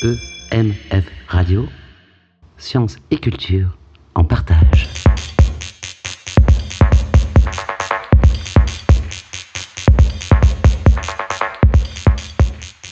EMF 0.00 1.04
Radio, 1.26 1.66
sciences 2.56 2.98
et 3.10 3.18
culture 3.18 3.76
en 4.14 4.22
partage. 4.22 4.88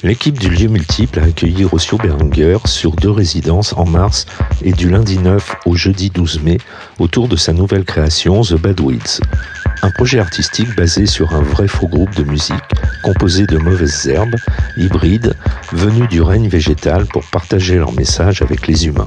L'équipe 0.03 0.37
du 0.37 0.51
lieu 0.51 0.67
multiple 0.67 1.21
a 1.21 1.25
accueilli 1.25 1.65
Rossio 1.65 1.97
Berenger 1.97 2.59
sur 2.65 2.97
deux 2.97 3.11
résidences 3.11 3.73
en 3.75 3.87
mars 3.87 4.27
et 4.63 4.73
du 4.73 4.89
lundi 4.89 5.19
9 5.19 5.59
au 5.65 5.77
jeudi 5.77 6.11
12 6.11 6.43
mai 6.43 6.59
autour 6.99 7.29
de 7.29 7.37
sa 7.37 7.53
nouvelle 7.53 7.85
création 7.85 8.43
The 8.43 8.55
Bad 8.55 8.81
Weeds. 8.81 9.21
Un 9.83 9.91
projet 9.91 10.19
artistique 10.19 10.75
basé 10.75 11.07
sur 11.07 11.35
un 11.35 11.43
vrai 11.43 11.69
faux 11.69 11.89
groupe 11.89 12.15
de 12.15 12.25
musique 12.25 12.55
composé 13.03 13.47
de 13.47 13.59
mauvaises 13.59 14.09
herbes, 14.09 14.37
hybrides, 14.77 15.35
venus 15.73 16.09
du 16.09 16.23
règne 16.23 16.49
végétal 16.49 17.07
pour 17.07 17.25
partager 17.25 17.77
leur 17.77 17.93
message 17.93 18.43
avec 18.43 18.67
les 18.67 18.87
humains. 18.87 19.07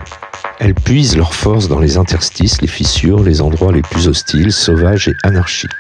Elles 0.60 0.76
puisent 0.76 1.18
leur 1.18 1.34
force 1.34 1.68
dans 1.68 1.80
les 1.80 1.98
interstices, 1.98 2.62
les 2.62 2.68
fissures, 2.68 3.24
les 3.24 3.41
endroits 3.41 3.72
les 3.72 3.82
plus 3.82 4.08
hostiles, 4.08 4.52
sauvages 4.52 5.08
et 5.08 5.16
anarchiques. 5.24 5.72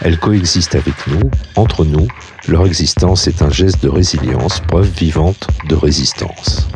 Elles 0.00 0.18
coexistent 0.18 0.74
avec 0.74 1.06
nous, 1.06 1.30
entre 1.56 1.84
nous, 1.84 2.08
leur 2.48 2.66
existence 2.66 3.26
est 3.26 3.42
un 3.42 3.50
geste 3.50 3.82
de 3.82 3.88
résilience, 3.88 4.60
preuve 4.60 4.90
vivante 4.90 5.48
de 5.68 5.74
résistance. 5.74 6.68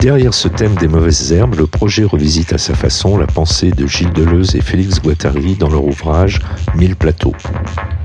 Derrière 0.00 0.32
ce 0.32 0.48
thème 0.48 0.76
des 0.76 0.88
mauvaises 0.88 1.30
herbes, 1.30 1.56
le 1.56 1.66
projet 1.66 2.04
revisite 2.04 2.54
à 2.54 2.58
sa 2.58 2.74
façon 2.74 3.18
la 3.18 3.26
pensée 3.26 3.70
de 3.70 3.86
Gilles 3.86 4.14
Deleuze 4.14 4.56
et 4.56 4.62
Félix 4.62 4.98
Guattari 4.98 5.56
dans 5.56 5.68
leur 5.68 5.84
ouvrage 5.84 6.38
Mille 6.74 6.96
plateaux. 6.96 7.34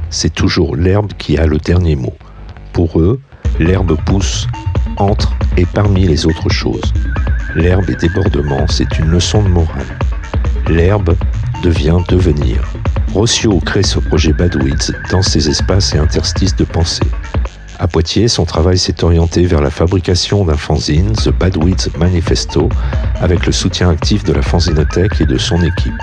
C'est 0.09 0.33
toujours 0.33 0.75
l'herbe 0.75 1.13
qui 1.17 1.37
a 1.37 1.45
le 1.45 1.57
dernier 1.57 1.95
mot. 1.95 2.13
Pour 2.73 2.99
eux, 2.99 3.21
l'herbe 3.59 3.97
pousse 4.05 4.45
entre 4.97 5.33
et 5.55 5.65
parmi 5.65 6.05
les 6.05 6.25
autres 6.25 6.49
choses. 6.49 6.93
L'herbe 7.55 7.89
et 7.89 7.95
débordement, 7.95 8.67
c'est 8.67 8.99
une 8.99 9.07
leçon 9.07 9.41
de 9.41 9.47
morale. 9.47 9.97
L'herbe 10.67 11.15
devient 11.63 11.99
devenir. 12.09 12.61
Rossio 13.13 13.57
crée 13.61 13.83
ce 13.83 13.99
projet 13.99 14.33
Badweeds 14.33 14.91
dans 15.11 15.21
ses 15.21 15.49
espaces 15.49 15.95
et 15.95 15.97
interstices 15.97 16.57
de 16.57 16.65
pensée. 16.65 17.07
À 17.77 17.87
Poitiers, 17.87 18.29
son 18.29 18.45
travail 18.45 18.77
s'est 18.77 19.03
orienté 19.03 19.45
vers 19.45 19.61
la 19.61 19.69
fabrication 19.69 20.45
d'un 20.45 20.55
fanzine, 20.55 21.11
The 21.11 21.29
Badweeds 21.29 21.89
Manifesto, 21.97 22.69
avec 23.19 23.45
le 23.45 23.51
soutien 23.51 23.89
actif 23.89 24.23
de 24.23 24.31
la 24.31 24.41
fanzinothèque 24.41 25.19
et 25.19 25.25
de 25.25 25.37
son 25.37 25.61
équipe. 25.61 25.93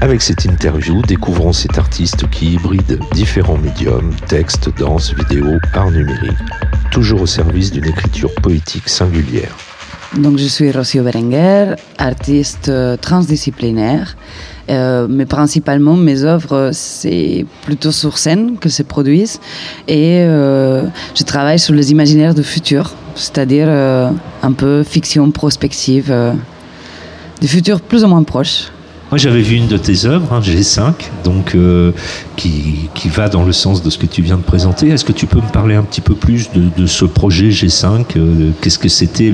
Avec 0.00 0.22
cette 0.22 0.44
interview, 0.44 1.02
découvrons 1.02 1.52
cet 1.52 1.78
artiste 1.78 2.28
qui 2.30 2.52
hybride 2.54 3.00
différents 3.12 3.58
médiums, 3.58 4.14
texte, 4.28 4.70
danse, 4.78 5.14
vidéo, 5.14 5.58
art 5.74 5.90
numérique, 5.90 6.38
toujours 6.92 7.22
au 7.22 7.26
service 7.26 7.72
d'une 7.72 7.86
écriture 7.86 8.32
poétique 8.42 8.88
singulière. 8.88 9.56
Donc 10.16 10.38
je 10.38 10.46
suis 10.46 10.70
Rossio 10.70 11.02
Berenguer, 11.02 11.74
artiste 11.98 12.70
transdisciplinaire. 13.00 14.16
Euh, 14.68 15.06
mais 15.08 15.26
principalement, 15.26 15.96
mes 15.96 16.24
œuvres, 16.24 16.70
c'est 16.72 17.44
plutôt 17.62 17.92
sur 17.92 18.18
scène 18.18 18.56
que 18.58 18.68
se 18.68 18.82
produisent. 18.82 19.40
Et 19.88 20.20
euh, 20.20 20.84
je 21.14 21.22
travaille 21.22 21.58
sur 21.58 21.74
les 21.74 21.90
imaginaires 21.92 22.34
du 22.34 22.42
futur, 22.42 22.92
c'est-à-dire 23.14 23.66
euh, 23.68 24.10
un 24.42 24.52
peu 24.52 24.82
fiction 24.82 25.30
prospective, 25.30 26.14
du 27.40 27.48
futur 27.48 27.80
plus 27.80 28.04
ou 28.04 28.08
moins 28.08 28.22
proche. 28.22 28.68
Moi, 29.10 29.18
j'avais 29.18 29.42
vu 29.42 29.54
une 29.54 29.68
de 29.68 29.76
tes 29.76 30.04
œuvres, 30.04 30.32
hein, 30.32 30.40
G5, 30.40 30.92
donc 31.22 31.56
qui, 32.36 32.90
qui, 32.92 33.08
va 33.08 33.28
dans 33.28 33.44
le 33.44 33.52
sens 33.52 33.80
de 33.80 33.88
ce 33.88 33.98
que 33.98 34.06
tu 34.06 34.20
viens 34.20 34.36
de 34.36 34.42
présenter. 34.42 34.88
Est-ce 34.88 35.04
que 35.04 35.12
tu 35.12 35.26
peux 35.26 35.40
me 35.40 35.52
parler 35.52 35.76
un 35.76 35.84
petit 35.84 36.00
peu 36.00 36.14
plus 36.14 36.50
de, 36.52 36.86
ce 36.86 37.04
projet 37.04 37.50
G5 37.50 38.04
euh, 38.16 38.50
Qu'est-ce 38.60 38.80
que 38.80 38.88
c'était 38.88 39.32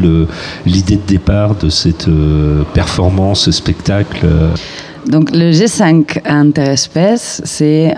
l'idée 0.67 0.97
de 0.97 1.07
départ 1.07 1.55
de 1.55 1.71
cette 1.71 2.09
euh, 2.09 2.65
performance, 2.75 3.45
ce 3.45 3.53
spectacle? 3.53 4.27
Donc, 5.07 5.31
le 5.33 5.51
G5 5.51 6.21
interespèces, 6.25 7.43
c'est 7.45 7.95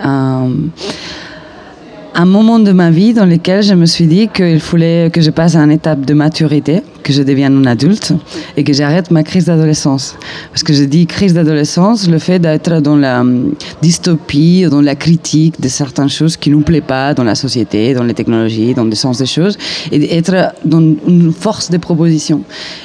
un 2.17 2.25
moment 2.25 2.59
de 2.59 2.71
ma 2.71 2.91
vie 2.91 3.13
dans 3.13 3.25
lequel 3.25 3.61
je 3.61 3.73
me 3.73 3.85
suis 3.85 4.07
dit 4.07 4.29
qu'il 4.29 4.61
fallait 4.61 5.09
que 5.11 5.19
je 5.19 5.29
passe 5.31 5.55
à 5.55 5.59
une 5.59 5.71
étape 5.71 6.05
de 6.05 6.13
maturité, 6.13 6.81
que 7.03 7.11
je 7.11 7.21
devienne 7.21 7.57
un 7.57 7.65
adulte 7.65 8.13
et 8.55 8.63
que 8.63 8.71
j'arrête 8.71 9.11
ma 9.11 9.21
crise 9.21 9.45
d'adolescence. 9.45 10.15
Parce 10.49 10.63
que 10.63 10.71
je 10.71 10.85
dis 10.85 11.07
crise 11.07 11.33
d'adolescence, 11.33 12.07
le 12.07 12.17
fait 12.17 12.39
d'être 12.39 12.79
dans 12.79 12.95
la 12.95 13.19
hum, 13.19 13.53
dystopie, 13.81 14.65
dans 14.71 14.81
la 14.81 14.95
critique 14.95 15.59
de 15.59 15.67
certaines 15.67 16.09
choses 16.09 16.37
qui 16.37 16.49
nous 16.49 16.61
plaît 16.61 16.79
pas 16.79 17.13
dans 17.13 17.25
la 17.25 17.35
société, 17.35 17.93
dans 17.93 18.03
les 18.03 18.13
technologies, 18.13 18.73
dans 18.73 18.85
le 18.85 18.95
sens 18.95 19.17
des 19.17 19.25
choses, 19.25 19.57
et 19.91 19.99
d'être 19.99 20.53
dans 20.63 20.79
une 20.79 21.33
force 21.33 21.69
de 21.69 21.77
proposition. 21.77 22.43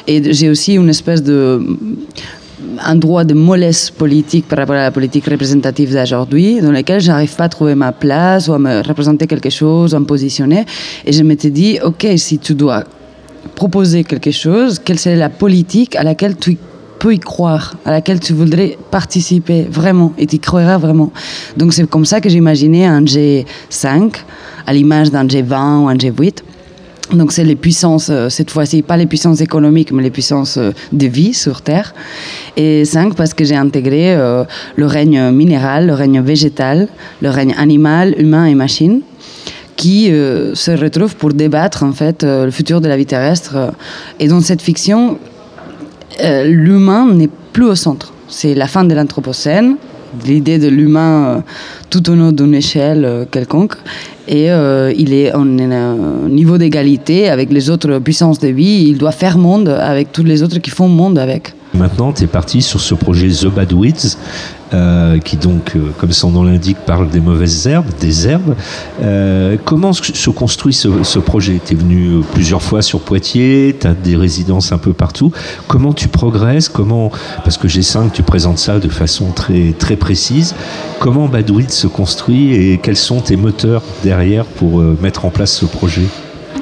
Et 0.08 0.32
j'ai 0.32 0.50
aussi 0.50 0.74
une 0.74 0.88
espèce 0.88 1.22
de 1.22 1.64
un 2.84 2.94
droit 2.94 3.24
de 3.24 3.34
mollesse 3.34 3.90
politique 3.90 4.48
par 4.48 4.58
rapport 4.58 4.76
à 4.76 4.82
la 4.82 4.90
politique 4.90 5.26
représentative 5.26 5.92
d'aujourd'hui, 5.92 6.60
dans 6.60 6.72
lequel 6.72 7.00
j'arrive 7.00 7.34
pas 7.34 7.44
à 7.44 7.48
trouver 7.48 7.74
ma 7.74 7.92
place 7.92 8.48
ou 8.48 8.52
à 8.52 8.58
me 8.58 8.86
représenter 8.86 9.26
quelque 9.26 9.50
chose, 9.50 9.94
à 9.94 10.00
me 10.00 10.04
positionner. 10.04 10.64
Et 11.04 11.12
je 11.12 11.22
m'étais 11.22 11.50
dit, 11.50 11.78
OK, 11.82 12.06
si 12.16 12.38
tu 12.38 12.54
dois 12.54 12.84
proposer 13.54 14.04
quelque 14.04 14.30
chose, 14.30 14.78
quelle 14.78 14.98
serait 14.98 15.16
la 15.16 15.28
politique 15.28 15.96
à 15.96 16.02
laquelle 16.02 16.36
tu 16.36 16.56
peux 16.98 17.14
y 17.14 17.18
croire, 17.18 17.76
à 17.84 17.90
laquelle 17.90 18.20
tu 18.20 18.34
voudrais 18.34 18.76
participer 18.90 19.66
vraiment 19.70 20.12
et 20.18 20.26
tu 20.26 20.36
y 20.36 20.38
croiras 20.38 20.78
vraiment. 20.78 21.12
Donc 21.56 21.72
c'est 21.72 21.88
comme 21.88 22.04
ça 22.04 22.20
que 22.20 22.28
j'imaginais 22.28 22.84
un 22.84 23.02
G5 23.02 24.12
à 24.66 24.72
l'image 24.72 25.10
d'un 25.10 25.26
G20 25.26 25.84
ou 25.84 25.88
un 25.88 25.96
G8 25.96 26.42
donc 27.12 27.32
c'est 27.32 27.44
les 27.44 27.56
puissances, 27.56 28.08
euh, 28.10 28.28
cette 28.28 28.50
fois-ci, 28.50 28.82
pas 28.82 28.96
les 28.96 29.06
puissances 29.06 29.40
économiques, 29.40 29.92
mais 29.92 30.02
les 30.02 30.10
puissances 30.10 30.56
euh, 30.56 30.72
de 30.92 31.06
vie 31.06 31.34
sur 31.34 31.62
Terre. 31.62 31.94
Et 32.56 32.84
cinq, 32.84 33.14
parce 33.14 33.34
que 33.34 33.44
j'ai 33.44 33.56
intégré 33.56 34.14
euh, 34.14 34.44
le 34.76 34.86
règne 34.86 35.30
minéral, 35.30 35.86
le 35.86 35.94
règne 35.94 36.20
végétal, 36.20 36.88
le 37.20 37.30
règne 37.30 37.54
animal, 37.58 38.14
humain 38.18 38.46
et 38.46 38.54
machine 38.54 39.00
qui 39.76 40.08
se 40.10 40.72
retrouvent 40.72 41.16
pour 41.16 41.32
débattre 41.32 41.84
en 41.84 41.92
fait 41.92 42.22
le 42.22 42.50
futur 42.50 42.82
de 42.82 42.88
la 42.88 42.98
vie 42.98 43.06
terrestre. 43.06 43.72
Et 44.18 44.28
dans 44.28 44.42
cette 44.42 44.60
fiction, 44.60 45.16
l'humain 46.44 47.06
n'est 47.10 47.30
plus 47.54 47.64
au 47.64 47.74
centre. 47.74 48.12
C'est 48.28 48.54
la 48.54 48.66
fin 48.66 48.84
de 48.84 48.94
l'Anthropocène, 48.94 49.76
l'idée 50.26 50.58
de 50.58 50.68
l'humain 50.68 51.42
tout 51.88 52.10
au 52.10 52.14
long 52.14 52.30
d'une 52.30 52.54
échelle 52.54 53.26
quelconque 53.30 53.76
et 54.30 54.48
euh, 54.48 54.92
il 54.96 55.12
est 55.12 55.34
en 55.34 55.58
un 55.58 56.28
niveau 56.28 56.56
d'égalité 56.56 57.28
avec 57.28 57.52
les 57.52 57.68
autres 57.68 57.98
puissances 57.98 58.38
de 58.38 58.46
vie. 58.46 58.86
Il 58.88 58.96
doit 58.96 59.10
faire 59.10 59.36
monde 59.36 59.68
avec 59.68 60.12
tous 60.12 60.22
les 60.22 60.44
autres 60.44 60.58
qui 60.58 60.70
font 60.70 60.86
monde 60.86 61.18
avec. 61.18 61.52
Maintenant, 61.74 62.12
tu 62.12 62.24
es 62.24 62.26
parti 62.28 62.62
sur 62.62 62.80
ce 62.80 62.94
projet 62.94 63.28
The 63.28 63.46
Bad 63.46 63.72
Weeds, 63.72 64.16
euh, 64.72 65.18
qui 65.18 65.36
donc, 65.36 65.72
euh, 65.74 65.90
comme 65.98 66.12
son 66.12 66.30
nom 66.30 66.44
l'indique, 66.44 66.76
parle 66.86 67.08
des 67.08 67.18
mauvaises 67.18 67.66
herbes, 67.66 67.88
des 68.00 68.28
herbes. 68.28 68.54
Euh, 69.02 69.56
comment 69.64 69.92
se 69.92 70.30
construit 70.30 70.72
ce, 70.72 71.18
projet? 71.18 71.60
Tu 71.64 71.74
es 71.74 71.76
venu 71.76 72.20
plusieurs 72.32 72.62
fois 72.62 72.80
sur 72.80 73.00
Poitiers, 73.00 73.76
tu 73.80 73.86
as 73.88 73.94
des 73.94 74.14
résidences 74.14 74.70
un 74.70 74.78
peu 74.78 74.92
partout. 74.92 75.32
Comment 75.66 75.92
tu 75.92 76.06
progresses? 76.06 76.68
Comment, 76.68 77.10
Parce 77.42 77.56
que 77.56 77.66
G5, 77.66 78.12
tu 78.12 78.22
présentes 78.22 78.58
ça 78.58 78.78
de 78.78 78.88
façon 78.88 79.32
très, 79.32 79.74
très 79.76 79.96
précise. 79.96 80.54
Comment 81.00 81.26
Bad 81.26 81.50
Weeds 81.50 81.72
se 81.72 81.88
construit 81.88 82.54
et 82.54 82.78
quels 82.78 82.96
sont 82.96 83.20
tes 83.20 83.36
moteurs 83.36 83.82
derrière 84.04 84.44
pour 84.44 84.80
mettre 85.02 85.24
en 85.24 85.30
place 85.30 85.52
ce 85.52 85.64
projet? 85.64 86.02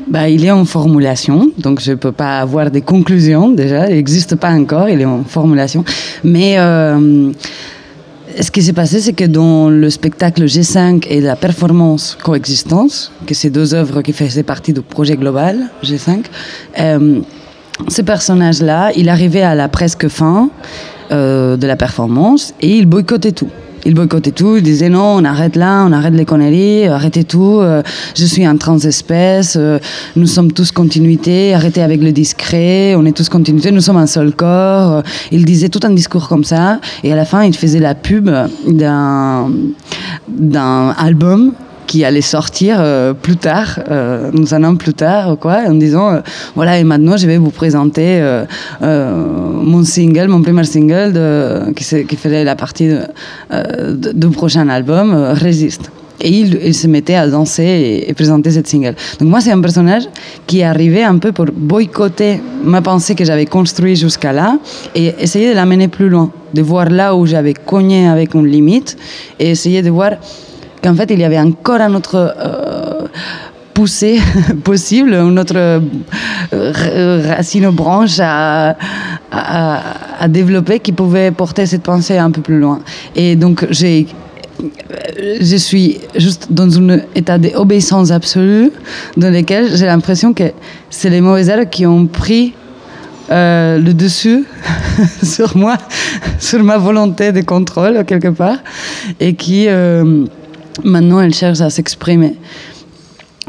Bah, 0.06 0.30
il 0.30 0.46
est 0.46 0.50
en 0.50 0.64
formulation, 0.64 1.50
donc 1.58 1.80
je 1.80 1.90
ne 1.90 1.96
peux 1.96 2.12
pas 2.12 2.38
avoir 2.38 2.70
des 2.70 2.80
conclusions 2.80 3.50
déjà. 3.50 3.90
Il 3.90 3.96
n'existe 3.96 4.36
pas 4.36 4.50
encore, 4.52 4.88
il 4.88 5.02
est 5.02 5.04
en 5.04 5.24
formulation. 5.24 5.84
Mais 6.24 6.56
ce 8.42 8.50
qui 8.50 8.62
s'est 8.62 8.72
passé, 8.72 9.00
c'est 9.00 9.12
que 9.12 9.24
dans 9.24 9.68
le 9.68 9.90
spectacle 9.90 10.44
G5 10.44 11.06
et 11.08 11.20
la 11.20 11.36
performance 11.36 12.16
Coexistence, 12.22 13.12
que 13.26 13.34
c'est 13.34 13.50
deux 13.50 13.74
œuvres 13.74 14.02
qui 14.02 14.12
faisaient 14.12 14.42
partie 14.42 14.72
du 14.72 14.80
projet 14.80 15.16
global 15.16 15.70
G5, 15.82 16.24
euh, 16.78 17.20
ce 17.88 18.02
personnage-là, 18.02 18.92
il 18.96 19.08
arrivait 19.08 19.42
à 19.42 19.54
la 19.54 19.68
presque 19.68 20.08
fin 20.08 20.50
euh, 21.10 21.56
de 21.56 21.66
la 21.66 21.76
performance 21.76 22.54
et 22.60 22.76
il 22.76 22.86
boycottait 22.86 23.32
tout 23.32 23.50
il 23.88 23.94
boycottait 23.94 24.32
tout, 24.32 24.58
il 24.58 24.62
disait 24.62 24.90
non, 24.90 25.16
on 25.16 25.24
arrête 25.24 25.56
là, 25.56 25.86
on 25.88 25.92
arrête 25.92 26.12
les 26.12 26.26
conneries, 26.26 26.86
arrêtez 26.88 27.24
tout, 27.24 27.58
euh, 27.60 27.82
je 28.14 28.26
suis 28.26 28.44
un 28.44 28.58
transespèce, 28.58 29.56
euh, 29.58 29.78
nous 30.14 30.26
sommes 30.26 30.52
tous 30.52 30.72
continuité, 30.72 31.54
arrêtez 31.54 31.80
avec 31.80 32.02
le 32.02 32.12
discret, 32.12 32.94
on 32.96 33.06
est 33.06 33.16
tous 33.16 33.30
continuité, 33.30 33.72
nous 33.72 33.80
sommes 33.80 33.96
un 33.96 34.06
seul 34.06 34.32
corps. 34.34 34.92
Euh, 34.92 35.02
il 35.32 35.46
disait 35.46 35.70
tout 35.70 35.80
un 35.84 35.90
discours 35.90 36.28
comme 36.28 36.44
ça, 36.44 36.80
et 37.02 37.14
à 37.14 37.16
la 37.16 37.24
fin, 37.24 37.44
il 37.44 37.56
faisait 37.56 37.80
la 37.80 37.94
pub 37.94 38.28
d'un 38.66 39.50
album 40.98 41.54
qui 41.88 42.04
allait 42.04 42.20
sortir 42.20 42.76
euh, 42.78 43.14
plus 43.14 43.36
tard, 43.36 43.80
euh, 43.90 44.30
nous 44.32 44.54
un 44.54 44.62
an 44.62 44.76
plus 44.76 44.94
tard, 44.94 45.36
quoi, 45.40 45.60
en 45.66 45.74
disant 45.74 46.10
euh, 46.10 46.20
voilà, 46.54 46.78
et 46.78 46.84
maintenant 46.84 47.16
je 47.16 47.26
vais 47.26 47.38
vous 47.38 47.50
présenter 47.50 48.08
mon 48.80 49.82
single, 49.82 50.28
mon 50.28 50.42
premier 50.42 50.64
single 50.64 51.12
de, 51.12 51.72
qui, 51.72 51.84
qui 52.06 52.16
faisait 52.16 52.44
la 52.44 52.54
partie 52.54 52.90
du 54.14 54.28
prochain 54.28 54.68
album, 54.68 55.14
Résiste. 55.32 55.90
et 56.20 56.30
il, 56.30 56.74
se 56.74 56.86
mettait 56.86 57.14
à 57.14 57.26
danser 57.28 58.04
et, 58.06 58.12
présenter 58.12 58.50
cette 58.50 58.66
single. 58.66 58.94
Donc 59.18 59.28
moi, 59.28 59.40
c'est 59.40 59.52
un 59.52 59.60
personnage 59.60 60.04
qui 60.46 60.62
arrivé 60.62 61.02
un 61.02 61.18
peu 61.18 61.32
pour 61.32 61.46
boycotter 61.46 62.40
ma 62.64 62.82
pensée 62.82 63.14
que 63.14 63.24
j'avais 63.24 63.46
construite 63.46 63.96
jusqu'à 63.96 64.32
là 64.32 64.58
et 64.94 65.14
essayer 65.20 65.48
de 65.50 65.54
l'amener 65.54 65.88
plus 65.88 66.08
loin, 66.08 66.30
de 66.52 66.62
voir 66.62 66.90
là 66.90 67.14
où 67.16 67.24
j'avais 67.24 67.54
cogné 67.54 68.08
avec 68.08 68.34
une 68.34 68.46
limite 68.46 68.96
et 69.38 69.50
essayer 69.50 69.80
de 69.82 69.90
voir 69.90 70.12
qu'en 70.80 70.94
fait, 70.94 71.10
il 71.10 71.20
y 71.20 71.24
avait 71.24 71.38
encore 71.38 71.80
un 71.80 71.94
autre... 71.94 72.34
Euh, 72.38 73.06
poussée 73.78 74.18
possible, 74.64 75.14
une 75.14 75.38
autre 75.38 75.54
euh, 75.56 77.22
racine 77.28 77.70
branche 77.70 78.18
à, 78.20 78.76
à, 79.30 80.26
développer 80.26 80.80
qui 80.80 80.90
pouvait 80.90 81.30
porter 81.30 81.64
cette 81.64 81.84
pensée 81.84 82.18
un 82.18 82.32
peu 82.32 82.40
plus 82.40 82.58
loin. 82.58 82.80
Et 83.14 83.36
donc 83.36 83.66
j'ai 83.70 84.08
je 85.40 85.56
suis 85.56 85.98
juste 86.16 86.48
dans 86.50 86.68
un 86.80 86.98
état 87.14 87.38
d'obéissance 87.38 88.10
absolue 88.10 88.72
dans 89.16 89.32
lequel 89.32 89.76
j'ai 89.76 89.86
l'impression 89.86 90.32
que 90.34 90.50
c'est 90.90 91.10
les 91.10 91.20
mauvais 91.20 91.46
ailes 91.46 91.68
qui 91.70 91.86
ont 91.86 92.06
pris 92.06 92.54
euh, 93.30 93.78
le 93.78 93.94
dessus 93.94 94.44
sur 95.22 95.56
moi, 95.56 95.76
sur 96.40 96.64
ma 96.64 96.78
volonté 96.78 97.30
de 97.30 97.42
contrôle 97.42 98.04
quelque 98.04 98.32
part, 98.42 98.58
et 99.20 99.34
qui 99.34 99.68
maintenant 100.84 101.20
elles 101.20 101.34
cherchent 101.34 101.60
à 101.60 101.70
s'exprimer. 101.70 102.34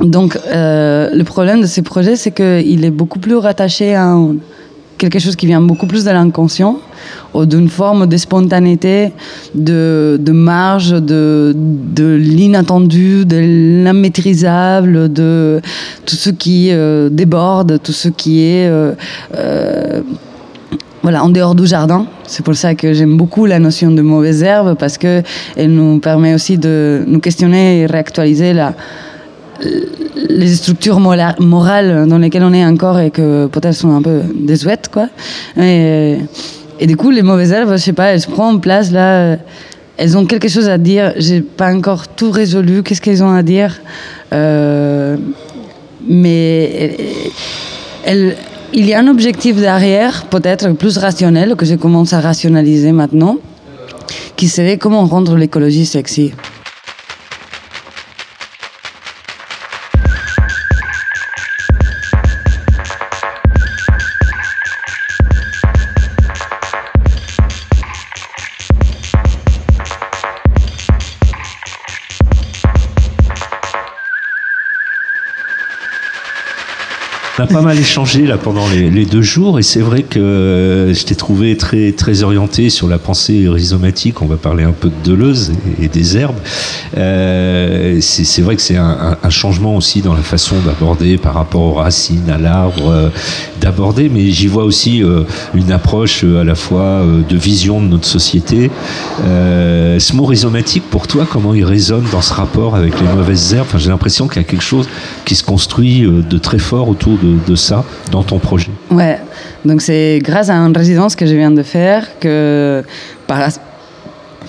Donc 0.02 0.38
euh, 0.48 1.10
le 1.14 1.24
problème 1.24 1.62
de 1.62 1.66
ces 1.66 1.82
projets, 1.82 2.16
c'est 2.16 2.32
qu'il 2.32 2.86
est 2.86 2.92
beaucoup 2.92 3.20
plus 3.20 3.36
rattaché 3.36 3.96
à 3.96 4.16
quelque 4.98 5.20
chose 5.20 5.36
qui 5.36 5.46
vient 5.46 5.62
beaucoup 5.62 5.88
plus 5.88 6.04
de 6.06 6.12
l'inconscient 6.12 6.78
ou 7.34 7.46
d'une 7.46 7.70
forme 7.70 8.06
de 8.08 8.18
spontanéité, 8.18 9.12
de, 9.56 10.20
de 10.20 10.32
marge, 10.32 10.92
de, 10.92 11.54
de 11.56 12.16
l'inattendu, 12.16 13.26
de 13.26 13.38
l'immaîtrisable, 13.38 15.12
de 15.12 15.62
tout 16.06 16.16
ce 16.16 16.30
qui 16.30 16.70
euh, 16.72 17.10
déborde, 17.10 17.80
tout 17.82 17.94
ce 17.94 18.10
qui 18.10 18.42
est 18.42 18.68
euh, 18.68 18.94
voilà, 21.02 21.24
en 21.24 21.30
dehors 21.30 21.56
du 21.56 21.66
jardin. 21.66 22.06
C'est 22.26 22.44
pour 22.44 22.56
ça 22.56 22.76
que 22.76 22.94
j'aime 22.94 23.18
beaucoup 23.18 23.46
la 23.46 23.60
notion 23.60 23.92
de 23.92 24.02
mauvaise 24.02 24.44
herbe 24.44 24.76
parce 24.78 24.98
qu'elle 24.98 25.24
nous 25.58 26.00
permet 26.00 26.34
aussi 26.34 26.58
de 26.58 27.04
nous 27.08 27.20
questionner 27.20 27.82
et 27.82 27.86
réactualiser 27.86 28.54
la, 28.54 28.74
les 30.30 30.56
structures 30.56 31.00
morales 31.00 32.08
dans 32.08 32.18
lesquelles 32.18 32.44
on 32.44 32.54
est 32.54 32.66
encore 32.66 33.00
et 33.00 33.12
que 33.12 33.48
peut-être 33.48 33.76
sont 33.76 33.96
un 33.96 34.02
peu 34.02 34.22
désuètes, 34.36 34.90
quoi. 34.92 35.08
Et, 35.58 36.18
du 36.82 36.96
coup, 36.96 37.12
les 37.12 37.24
mauvaises 37.24 37.52
herbes, 37.52 37.72
je 37.72 37.78
sais 37.78 37.94
pas, 37.94 38.14
elles 38.14 38.22
se 38.22 38.30
prennent 38.30 38.56
en 38.56 38.60
place 38.60 38.92
là. 38.92 39.38
Elles 39.98 40.18
ont 40.18 40.26
quelque 40.26 40.48
chose 40.48 40.70
à 40.70 40.78
dire. 40.78 41.14
J'ai 41.18 41.42
pas 41.42 41.74
encore 41.74 42.08
tout 42.08 42.32
résolu. 42.32 42.84
Qu'est-ce 42.84 43.02
qu'elles 43.02 43.22
ont 43.22 43.34
à 43.34 43.44
dire 43.44 43.82
euh, 44.32 45.18
Mais 46.08 46.96
il 48.74 48.86
y 48.86 48.94
a 48.94 49.00
un 49.00 49.08
objectif 49.08 49.56
derrière, 49.56 50.26
peut-être 50.26 50.72
plus 50.74 50.98
rationnel, 50.98 51.56
que 51.56 51.66
je 51.66 51.76
commence 51.76 52.14
à 52.14 52.20
rationaliser 52.20 52.92
maintenant, 52.92 53.38
qui 54.36 54.48
serait 54.48 54.78
comment 54.78 55.06
rendre 55.06 55.36
l'écologie 55.36 55.86
sexy. 55.86 56.34
Pas 77.50 77.62
mal 77.62 77.80
échangé 77.80 78.28
là 78.28 78.38
pendant 78.38 78.68
les, 78.70 79.06
deux 79.06 79.22
jours 79.22 79.60
et 79.60 79.64
c'est 79.64 79.80
vrai 79.80 80.04
que 80.04 80.20
euh, 80.20 80.94
je 80.94 81.04
t'ai 81.04 81.16
trouvé 81.16 81.58
très 81.58 81.92
très 81.92 82.22
orienté 82.24 82.70
sur 82.70 82.88
la 82.88 83.00
pensée 83.00 83.48
rhizomatique. 83.48 84.22
On 84.22 84.26
va 84.26 84.38
parler 84.38 84.64
un 84.64 84.72
peu 84.72 84.90
de 84.90 85.12
Deleuze 85.12 85.52
et, 85.82 85.88
des 85.88 86.18
herbes. 86.18 86.40
Euh, 86.98 88.00
c'est 88.02 88.42
vrai 88.42 88.56
que 88.56 88.62
c'est 88.62 88.78
un, 88.78 89.18
changement 89.30 89.76
aussi 89.76 90.02
dans 90.02 90.14
la 90.14 90.22
façon 90.22 90.56
d'aborder 90.66 91.18
par 91.18 91.34
rapport 91.34 91.62
aux 91.62 91.74
racines, 91.74 92.30
à 92.30 92.38
l'arbre, 92.38 93.12
d'aborder. 93.60 94.10
Mais 94.10 94.30
j'y 94.32 94.48
vois 94.48 94.64
aussi 94.64 95.04
une 95.54 95.72
approche 95.72 96.24
à 96.24 96.44
la 96.44 96.56
fois 96.56 97.04
de 97.28 97.38
vision 97.38 97.82
de 97.82 97.88
notre 97.88 98.06
société. 98.06 98.70
ce 99.20 100.16
mot 100.16 100.26
rhizomatique, 100.26 100.84
pour 100.90 101.08
toi, 101.08 101.26
comment 101.30 101.54
il 101.54 101.64
résonne 101.64 102.06
dans 102.12 102.22
ce 102.22 102.34
rapport 102.34 102.76
avec 102.76 103.00
les 103.00 103.08
mauvaises 103.08 103.54
herbes? 103.54 103.68
J'ai 103.78 103.90
l'impression 103.90 104.28
qu'il 104.28 104.42
y 104.42 104.46
a 104.46 104.48
quelque 104.48 104.64
chose 104.64 104.88
qui 105.26 105.36
se 105.36 105.44
construit 105.44 106.02
de 106.02 106.38
très 106.38 106.60
fort 106.60 106.90
autour 106.90 107.18
de 107.18 107.30
de, 107.48 107.56
ça 107.56 107.84
dans 108.12 108.24
ton 108.24 108.40
projet 108.40 108.72
Ouais, 108.92 109.20
donc 109.66 109.82
c'est 109.82 110.20
grâce 110.24 110.50
à 110.50 110.56
une 110.56 110.76
résidence 110.76 111.16
que 111.16 111.26
je 111.26 111.36
viens 111.36 111.52
de 111.52 111.64
faire 111.64 112.20
que 112.20 112.84
par, 113.28 113.50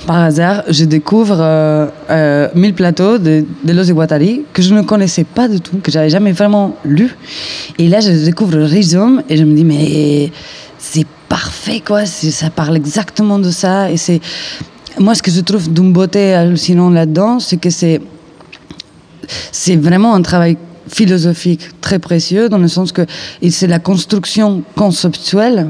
par 0.06 0.18
hasard, 0.18 0.62
je 0.68 0.84
découvre 0.84 1.36
euh, 1.40 1.86
euh, 2.10 2.48
mille 2.54 2.74
plateaux 2.74 3.18
de, 3.18 3.44
de 3.64 3.72
Los 3.72 3.84
Iguatari 3.84 4.42
que 4.52 4.62
je 4.62 4.74
ne 4.74 4.82
connaissais 4.82 5.24
pas 5.24 5.48
du 5.48 5.60
tout, 5.60 5.78
que 5.78 5.90
j'avais 5.90 6.10
jamais 6.10 6.32
vraiment 6.32 6.76
lu. 6.84 7.16
Et 7.78 7.88
là, 7.88 8.00
je 8.00 8.10
découvre 8.10 8.58
Rhizome 8.58 9.22
et 9.28 9.36
je 9.36 9.44
me 9.44 9.54
dis, 9.54 9.64
mais 9.64 10.32
c'est 10.78 11.06
parfait, 11.28 11.82
quoi. 11.86 12.06
Ça 12.06 12.50
parle 12.50 12.76
exactement 12.76 13.38
de 13.38 13.50
ça. 13.50 13.90
Et 13.90 13.96
c'est. 13.96 14.20
Moi, 14.98 15.14
ce 15.14 15.22
que 15.22 15.30
je 15.30 15.40
trouve 15.40 15.72
d'une 15.72 15.92
beauté 15.92 16.34
hallucinante 16.34 16.94
là-dedans, 16.94 17.38
c'est 17.38 17.58
que 17.58 17.70
c'est. 17.70 18.00
C'est 19.52 19.76
vraiment 19.76 20.14
un 20.14 20.22
travail 20.22 20.56
philosophique 20.88 21.68
très 21.80 22.00
précieux, 22.00 22.48
dans 22.48 22.58
le 22.58 22.66
sens 22.66 22.90
que 22.90 23.02
c'est 23.48 23.68
la 23.68 23.78
construction 23.78 24.64
conceptuelle, 24.74 25.68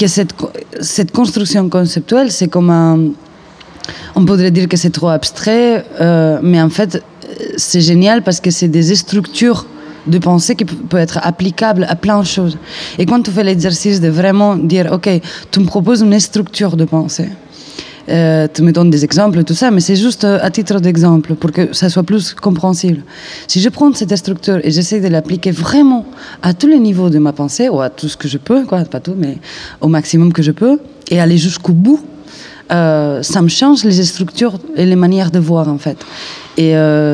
que 0.00 0.06
cette, 0.06 0.34
cette 0.80 1.12
construction 1.12 1.68
conceptuelle, 1.68 2.32
c'est 2.32 2.48
comme 2.48 2.70
un... 2.70 3.10
On 4.16 4.24
pourrait 4.24 4.50
dire 4.50 4.66
que 4.68 4.78
c'est 4.78 4.90
trop 4.90 5.08
abstrait, 5.08 5.84
euh, 6.00 6.38
mais 6.42 6.60
en 6.60 6.70
fait, 6.70 7.04
c'est 7.56 7.82
génial 7.82 8.22
parce 8.22 8.40
que 8.40 8.50
c'est 8.50 8.68
des 8.68 8.94
structures 8.94 9.66
de 10.06 10.18
pensée 10.18 10.56
qui 10.56 10.64
peuvent 10.64 11.00
être 11.00 11.18
applicables 11.22 11.84
à 11.88 11.96
plein 11.96 12.20
de 12.20 12.26
choses. 12.26 12.56
Et 12.98 13.04
quand 13.04 13.20
tu 13.22 13.30
fais 13.30 13.44
l'exercice 13.44 14.00
de 14.00 14.08
vraiment 14.08 14.56
dire, 14.56 14.90
OK, 14.92 15.08
tu 15.50 15.60
me 15.60 15.66
proposes 15.66 16.00
une 16.00 16.18
structure 16.18 16.76
de 16.76 16.86
pensée, 16.86 17.28
euh, 18.08 18.48
tu 18.52 18.62
me 18.62 18.72
donnes 18.72 18.90
des 18.90 19.04
exemples, 19.04 19.44
tout 19.44 19.54
ça, 19.54 19.70
mais 19.70 19.80
c'est 19.80 19.96
juste 19.96 20.24
euh, 20.24 20.38
à 20.42 20.50
titre 20.50 20.80
d'exemple 20.80 21.34
pour 21.34 21.52
que 21.52 21.72
ça 21.72 21.88
soit 21.88 22.02
plus 22.02 22.34
compréhensible. 22.34 23.02
Si 23.46 23.60
je 23.60 23.68
prends 23.68 23.92
cette 23.92 24.14
structure 24.16 24.58
et 24.64 24.70
j'essaie 24.70 25.00
de 25.00 25.08
l'appliquer 25.08 25.50
vraiment 25.50 26.06
à 26.42 26.54
tous 26.54 26.66
les 26.66 26.78
niveaux 26.78 27.10
de 27.10 27.18
ma 27.18 27.32
pensée, 27.32 27.68
ou 27.68 27.80
à 27.80 27.90
tout 27.90 28.08
ce 28.08 28.16
que 28.16 28.28
je 28.28 28.38
peux, 28.38 28.64
quoi, 28.64 28.84
pas 28.84 29.00
tout, 29.00 29.14
mais 29.16 29.38
au 29.80 29.88
maximum 29.88 30.32
que 30.32 30.42
je 30.42 30.52
peux, 30.52 30.80
et 31.10 31.20
aller 31.20 31.36
jusqu'au 31.36 31.72
bout, 31.72 32.00
euh, 32.72 33.22
ça 33.22 33.42
me 33.42 33.48
change 33.48 33.84
les 33.84 34.02
structures 34.04 34.58
et 34.76 34.86
les 34.86 34.96
manières 34.96 35.30
de 35.30 35.40
voir, 35.40 35.68
en 35.68 35.78
fait. 35.78 35.98
Et 36.56 36.72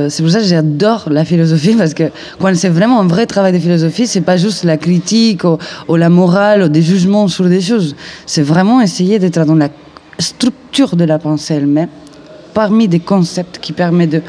c'est 0.08 0.22
pour 0.22 0.32
ça 0.32 0.40
que 0.40 0.46
j'adore 0.46 1.08
la 1.10 1.24
philosophie, 1.24 1.74
parce 1.78 1.94
que 1.94 2.04
quand 2.40 2.54
c'est 2.54 2.68
vraiment 2.68 3.00
un 3.00 3.06
vrai 3.06 3.26
travail 3.26 3.52
de 3.52 3.58
philosophie, 3.58 4.06
c'est 4.06 4.20
pas 4.20 4.36
juste 4.36 4.64
la 4.64 4.76
critique 4.76 5.44
ou, 5.44 5.58
ou 5.88 5.96
la 5.96 6.08
morale 6.08 6.62
ou 6.62 6.68
des 6.68 6.82
jugements 6.82 7.28
sur 7.28 7.48
des 7.48 7.60
choses. 7.60 7.96
C'est 8.26 8.42
vraiment 8.42 8.80
essayer 8.80 9.18
d'être 9.18 9.44
dans 9.44 9.54
la 9.54 9.68
structure 10.18 10.96
de 10.96 11.04
la 11.04 11.18
pensée 11.18 11.54
elle-même, 11.54 11.88
parmi 12.54 12.88
des 12.88 13.00
concepts 13.00 13.58
qui 13.58 13.72
permettent 13.72 14.10
de 14.10 14.22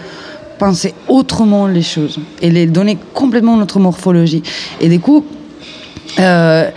penser 0.58 0.94
autrement 1.08 1.68
les 1.68 1.82
choses 1.82 2.20
et 2.42 2.50
les 2.50 2.66
donner 2.66 2.98
complètement 3.14 3.58
notre 3.58 3.80
morphologie. 3.80 4.44
Et 4.82 4.90
du 4.90 5.00
coup, 5.00 5.24
euh, 6.20 6.70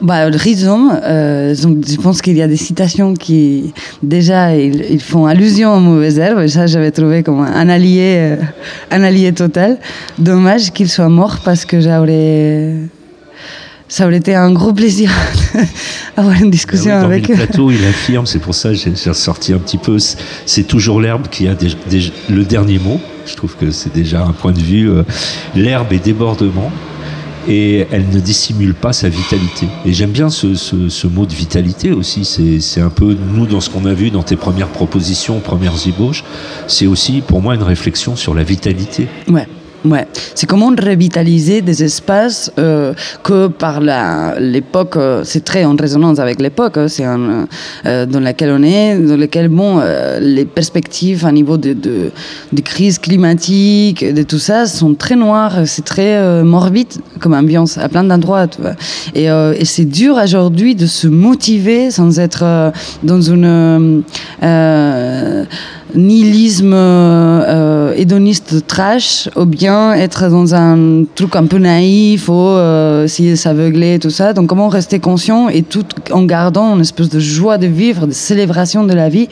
bah, 0.00 0.28
le 0.28 0.36
rhizome, 0.36 0.98
euh, 1.02 1.54
je 1.54 1.96
pense 1.96 2.20
qu'il 2.20 2.36
y 2.36 2.42
a 2.42 2.48
des 2.48 2.56
citations 2.56 3.14
qui 3.14 3.72
déjà 4.02 4.56
ils, 4.56 5.00
font 5.00 5.26
allusion 5.26 5.74
aux 5.74 5.80
mauvaises 5.80 6.18
herbes. 6.18 6.40
Et 6.40 6.48
ça, 6.48 6.66
j'avais 6.66 6.90
trouvé 6.90 7.22
comme 7.22 7.40
un 7.40 7.68
allié, 7.68 8.16
euh, 8.18 8.36
un 8.90 9.02
allié 9.02 9.32
total. 9.32 9.78
Dommage 10.18 10.72
qu'il 10.72 10.88
soit 10.90 11.08
mort 11.08 11.38
parce 11.44 11.64
que 11.64 11.80
j'aurais 11.80 12.74
ça 13.94 14.06
aurait 14.06 14.16
été 14.16 14.34
un 14.34 14.50
gros 14.50 14.72
plaisir 14.72 15.08
d'avoir 16.16 16.34
une 16.34 16.50
discussion 16.50 16.90
ben 16.90 17.04
avec 17.04 17.30
eux. 17.30 17.34
plateau, 17.34 17.70
il 17.70 17.84
affirme, 17.84 18.26
c'est 18.26 18.40
pour 18.40 18.52
ça 18.52 18.70
que 18.70 18.74
j'ai 18.74 18.96
sorti 18.96 19.52
un 19.52 19.58
petit 19.58 19.78
peu, 19.78 19.98
c'est 20.46 20.64
toujours 20.64 21.00
l'herbe 21.00 21.28
qui 21.30 21.46
a 21.46 21.54
le 22.28 22.42
dernier 22.42 22.80
mot. 22.80 23.00
Je 23.24 23.36
trouve 23.36 23.54
que 23.54 23.70
c'est 23.70 23.94
déjà 23.94 24.24
un 24.24 24.32
point 24.32 24.50
de 24.50 24.58
vue. 24.58 24.90
Euh, 24.90 25.04
l'herbe 25.54 25.92
est 25.92 26.04
débordement 26.04 26.72
et 27.46 27.86
elle 27.92 28.08
ne 28.08 28.18
dissimule 28.18 28.74
pas 28.74 28.92
sa 28.92 29.08
vitalité. 29.08 29.68
Et 29.86 29.92
j'aime 29.92 30.10
bien 30.10 30.28
ce, 30.28 30.56
ce, 30.56 31.06
mot 31.06 31.24
de 31.24 31.32
vitalité 31.32 31.92
aussi. 31.92 32.24
C'est 32.60 32.80
un 32.80 32.90
peu, 32.90 33.16
nous, 33.32 33.46
dans 33.46 33.60
ce 33.60 33.70
qu'on 33.70 33.84
a 33.84 33.94
vu 33.94 34.10
dans 34.10 34.24
tes 34.24 34.34
premières 34.34 34.70
propositions, 34.70 35.38
premières 35.38 35.86
ébauches, 35.86 36.24
c'est 36.66 36.88
aussi 36.88 37.22
pour 37.24 37.40
moi 37.40 37.54
une 37.54 37.62
réflexion 37.62 38.16
sur 38.16 38.34
la 38.34 38.42
vitalité. 38.42 39.06
Ouais. 39.28 39.46
Ouais, 39.84 40.06
c'est 40.34 40.46
comment 40.46 40.68
revitaliser 40.70 41.60
des 41.60 41.84
espaces 41.84 42.50
euh, 42.58 42.94
que 43.22 43.48
par 43.48 43.82
l'époque, 44.40 44.96
euh, 44.96 45.20
c'est 45.24 45.44
très 45.44 45.66
en 45.66 45.76
résonance 45.76 46.18
avec 46.18 46.40
l'époque, 46.40 46.78
hein, 46.78 46.88
c'est 46.88 47.04
euh, 47.04 48.06
dans 48.06 48.20
laquelle 48.20 48.50
on 48.50 48.62
est, 48.62 48.98
dans 48.98 49.18
lequel 49.18 49.48
bon, 49.48 49.82
les 50.20 50.46
perspectives 50.46 51.26
à 51.26 51.32
niveau 51.32 51.58
de, 51.58 51.74
de, 51.74 52.10
de, 52.50 52.60
crise 52.62 52.98
climatique, 52.98 54.10
de 54.10 54.22
tout 54.22 54.38
ça, 54.38 54.64
sont 54.64 54.94
très 54.94 55.16
noires, 55.16 55.66
c'est 55.66 55.84
très 55.84 56.42
morbide 56.42 56.88
comme 57.20 57.34
ambiance 57.34 57.76
à 57.76 57.90
plein 57.90 58.04
d'endroits. 58.04 58.46
Et, 59.14 59.24
et 59.26 59.64
c'est 59.66 59.84
dur 59.84 60.16
aujourd'hui 60.22 60.74
de 60.74 60.86
se 60.86 61.08
motiver 61.08 61.90
sans 61.90 62.18
être 62.18 62.72
dans 63.02 63.20
une 63.20 64.02
nihilisme 65.94 66.74
hédoniste 67.96 68.66
trash 68.66 69.28
ou 69.36 69.44
bien 69.44 69.94
être 69.94 70.28
dans 70.28 70.54
un 70.54 71.04
truc 71.14 71.36
un 71.36 71.46
peu 71.46 71.58
naïf 71.58 72.28
ou 72.28 72.32
euh, 72.32 73.06
si 73.06 73.36
s'aveugler 73.36 73.98
tout 73.98 74.10
ça. 74.10 74.32
Donc 74.32 74.48
comment 74.48 74.68
rester 74.68 74.98
conscient 74.98 75.48
et 75.48 75.62
tout 75.62 75.84
en 76.10 76.24
gardant 76.24 76.74
une 76.74 76.80
espèce 76.80 77.08
de 77.08 77.20
joie 77.20 77.58
de 77.58 77.66
vivre 77.66 78.06
de 78.06 78.12
célébration 78.12 78.84
de 78.84 78.92
la 78.92 79.08
vie 79.08 79.28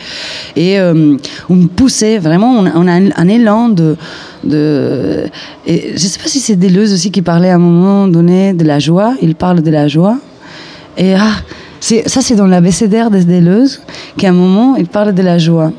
et 0.56 0.78
euh, 0.78 1.16
on 1.48 1.66
poussait 1.66 2.18
vraiment. 2.18 2.52
On, 2.52 2.86
a 2.86 2.92
un, 2.92 3.28
élan 3.28 3.68
de 3.68 3.96
de 4.44 5.24
et 5.66 5.92
je 5.94 5.98
sais 5.98 6.18
pas 6.18 6.28
si 6.28 6.40
c'est 6.40 6.56
Deleuze 6.56 6.92
aussi 6.92 7.10
qui 7.10 7.22
parlait 7.22 7.50
à 7.50 7.54
un 7.54 7.58
moment 7.58 8.08
donné 8.08 8.52
de 8.52 8.64
la 8.64 8.78
joie. 8.78 9.14
Il 9.22 9.34
parle 9.34 9.62
de 9.62 9.70
la 9.70 9.88
joie. 9.88 10.18
Et 10.96 11.14
ah 11.14 11.32
ça 11.80 12.20
c'est 12.22 12.36
dans 12.36 12.46
l'abécédaire 12.46 13.10
des 13.10 13.24
Deleuze 13.24 13.82
qu'à 14.16 14.28
un 14.28 14.32
moment 14.32 14.76
il 14.76 14.86
parle 14.86 15.14
de 15.14 15.22
la 15.22 15.38
joie 15.38 15.72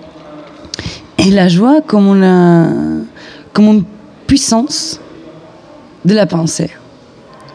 et 1.25 1.31
la 1.31 1.47
joie 1.47 1.81
comme 1.81 2.07
une, 2.07 3.05
comme 3.53 3.65
une 3.65 3.83
puissance 4.27 4.99
de 6.03 6.13
la 6.13 6.25
pensée. 6.25 6.69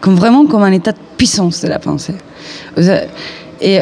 Comme 0.01 0.15
vraiment 0.15 0.47
comme 0.47 0.63
un 0.63 0.73
état 0.73 0.93
de 0.93 0.99
puissance 1.17 1.61
de 1.63 1.69
la 1.69 1.79
pensée. 1.79 2.15
Et, 3.61 3.79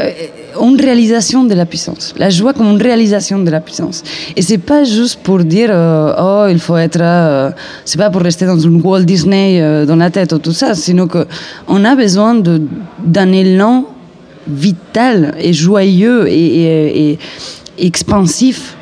une 0.59 0.81
réalisation 0.81 1.45
de 1.45 1.53
la 1.53 1.67
puissance. 1.67 2.15
La 2.17 2.31
joie 2.31 2.55
comme 2.55 2.69
une 2.69 2.81
réalisation 2.81 3.39
de 3.39 3.51
la 3.51 3.61
puissance. 3.61 4.03
Et 4.35 4.41
c'est 4.41 4.57
pas 4.57 4.85
juste 4.85 5.21
pour 5.23 5.45
dire 5.45 5.69
euh, 5.71 6.15
oh 6.19 6.47
il 6.51 6.59
faut 6.59 6.79
être 6.79 6.99
euh, 6.99 7.51
c'est 7.85 7.99
pas 7.99 8.09
pour 8.09 8.23
rester 8.23 8.47
dans 8.47 8.59
une 8.59 8.81
Walt 8.81 9.05
Disney 9.05 9.61
euh, 9.61 9.85
dans 9.85 9.97
la 9.97 10.11
tête 10.11 10.33
ou 10.33 10.39
tout 10.39 10.55
ça, 10.55 10.75
sinon 10.75 11.09
que 11.09 11.27
on 11.69 11.85
a 11.85 11.95
besoin 11.95 12.35
d'un 12.37 13.33
élan 13.33 13.85
vital 14.49 15.35
et 15.39 15.53
joyeux 15.53 16.27
et, 16.27 17.19
expansif 17.79 18.73
euh, 18.73 18.76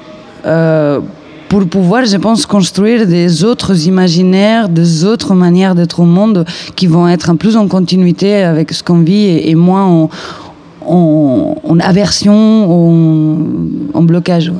pour 1.48 1.66
pouvoir, 1.66 2.04
je 2.04 2.16
pense, 2.16 2.46
construire 2.46 3.06
des 3.06 3.44
autres 3.44 3.86
imaginaires, 3.86 4.68
des 4.68 5.04
autres 5.04 5.34
manières 5.34 5.74
d'être 5.74 6.00
au 6.00 6.04
monde 6.04 6.44
qui 6.74 6.86
vont 6.86 7.08
être 7.08 7.30
en 7.30 7.36
plus 7.36 7.56
en 7.56 7.68
continuité 7.68 8.42
avec 8.42 8.72
ce 8.72 8.82
qu'on 8.82 9.00
vit 9.00 9.26
et, 9.48 9.54
moins 9.54 10.08
en, 10.84 11.78
aversion, 11.80 12.34
en, 12.34 13.38
en 13.94 14.02
blocage. 14.02 14.52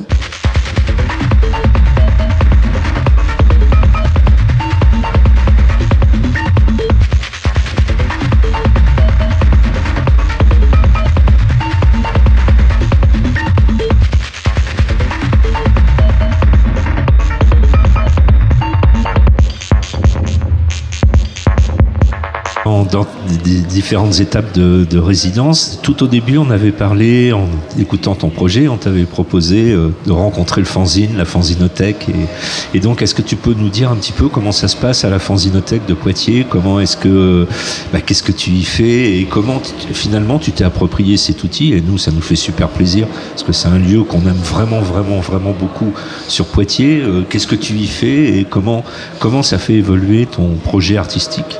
Dans 22.91 23.05
des 23.43 23.61
différentes 23.61 24.19
étapes 24.19 24.53
de, 24.53 24.85
de, 24.89 24.99
résidence. 24.99 25.79
Tout 25.81 26.03
au 26.03 26.07
début, 26.07 26.37
on 26.37 26.49
avait 26.49 26.71
parlé, 26.71 27.33
en 27.33 27.47
écoutant 27.79 28.15
ton 28.15 28.29
projet, 28.29 28.67
on 28.67 28.77
t'avait 28.77 29.05
proposé 29.05 29.71
euh, 29.71 29.89
de 30.05 30.11
rencontrer 30.11 30.61
le 30.61 30.65
fanzine, 30.65 31.17
la 31.17 31.25
fanzinothèque. 31.25 32.07
Et, 32.09 32.77
et 32.77 32.79
donc, 32.79 33.01
est-ce 33.01 33.15
que 33.15 33.21
tu 33.21 33.35
peux 33.35 33.53
nous 33.53 33.69
dire 33.69 33.91
un 33.91 33.95
petit 33.95 34.11
peu 34.11 34.27
comment 34.27 34.51
ça 34.51 34.67
se 34.67 34.75
passe 34.75 35.03
à 35.03 35.09
la 35.09 35.19
fanzinothèque 35.19 35.85
de 35.85 35.93
Poitiers? 35.93 36.45
Comment 36.49 36.79
est-ce 36.79 36.97
que, 36.97 37.47
bah, 37.91 38.01
qu'est-ce 38.01 38.23
que 38.23 38.31
tu 38.31 38.51
y 38.51 38.63
fais? 38.63 39.19
Et 39.19 39.25
comment 39.25 39.61
finalement 39.93 40.39
tu 40.39 40.51
t'es 40.51 40.63
approprié 40.63 41.17
cet 41.17 41.43
outil? 41.43 41.73
Et 41.73 41.81
nous, 41.81 41.97
ça 41.97 42.11
nous 42.11 42.21
fait 42.21 42.35
super 42.35 42.69
plaisir 42.69 43.07
parce 43.31 43.43
que 43.43 43.53
c'est 43.53 43.67
un 43.67 43.79
lieu 43.79 44.03
qu'on 44.03 44.21
aime 44.21 44.41
vraiment, 44.43 44.81
vraiment, 44.81 45.19
vraiment 45.19 45.53
beaucoup 45.57 45.93
sur 46.27 46.45
Poitiers. 46.45 47.01
Euh, 47.01 47.23
qu'est-ce 47.29 47.47
que 47.47 47.55
tu 47.55 47.73
y 47.73 47.87
fais? 47.87 48.39
Et 48.39 48.45
comment, 48.45 48.83
comment 49.19 49.43
ça 49.43 49.57
fait 49.57 49.73
évoluer 49.73 50.25
ton 50.25 50.55
projet 50.63 50.97
artistique? 50.97 51.57